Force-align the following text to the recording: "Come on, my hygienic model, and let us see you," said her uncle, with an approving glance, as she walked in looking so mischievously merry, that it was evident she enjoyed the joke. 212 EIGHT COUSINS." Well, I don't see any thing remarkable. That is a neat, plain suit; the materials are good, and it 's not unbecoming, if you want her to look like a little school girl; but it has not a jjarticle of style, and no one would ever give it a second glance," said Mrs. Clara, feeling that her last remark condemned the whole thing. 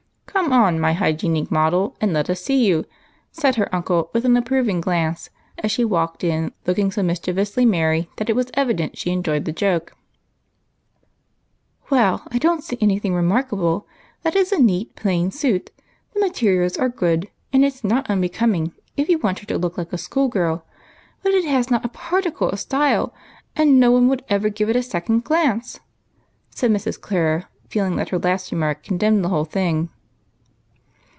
"Come 0.41 0.53
on, 0.53 0.79
my 0.79 0.93
hygienic 0.93 1.51
model, 1.51 1.97
and 1.99 2.13
let 2.13 2.29
us 2.29 2.41
see 2.41 2.65
you," 2.65 2.85
said 3.33 3.55
her 3.57 3.73
uncle, 3.75 4.09
with 4.13 4.23
an 4.23 4.37
approving 4.37 4.79
glance, 4.79 5.29
as 5.57 5.71
she 5.73 5.83
walked 5.83 6.23
in 6.23 6.53
looking 6.65 6.89
so 6.89 7.03
mischievously 7.03 7.65
merry, 7.65 8.09
that 8.15 8.29
it 8.29 8.35
was 8.35 8.49
evident 8.53 8.97
she 8.97 9.11
enjoyed 9.11 9.43
the 9.43 9.51
joke. 9.51 9.91
212 11.89 11.89
EIGHT 11.89 11.89
COUSINS." 11.89 11.91
Well, 11.91 12.27
I 12.33 12.37
don't 12.39 12.63
see 12.63 12.77
any 12.79 12.97
thing 12.97 13.13
remarkable. 13.13 13.87
That 14.23 14.37
is 14.37 14.53
a 14.53 14.57
neat, 14.57 14.95
plain 14.95 15.31
suit; 15.31 15.69
the 16.13 16.21
materials 16.21 16.77
are 16.77 16.87
good, 16.89 17.27
and 17.51 17.65
it 17.65 17.73
's 17.73 17.83
not 17.83 18.09
unbecoming, 18.09 18.71
if 18.95 19.09
you 19.09 19.17
want 19.17 19.39
her 19.39 19.45
to 19.47 19.57
look 19.57 19.77
like 19.77 19.87
a 19.87 19.91
little 19.91 19.97
school 20.05 20.29
girl; 20.29 20.65
but 21.23 21.33
it 21.33 21.43
has 21.45 21.69
not 21.69 21.83
a 21.83 21.89
jjarticle 21.89 22.53
of 22.53 22.59
style, 22.61 23.13
and 23.57 23.81
no 23.81 23.91
one 23.91 24.07
would 24.07 24.23
ever 24.29 24.47
give 24.47 24.69
it 24.69 24.77
a 24.77 24.81
second 24.81 25.25
glance," 25.25 25.81
said 26.55 26.71
Mrs. 26.71 26.99
Clara, 26.99 27.49
feeling 27.67 27.97
that 27.97 28.09
her 28.09 28.17
last 28.17 28.51
remark 28.53 28.81
condemned 28.81 29.25
the 29.25 29.29
whole 29.29 29.45
thing. 29.45 29.89